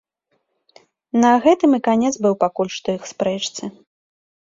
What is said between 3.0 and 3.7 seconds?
спрэчцы.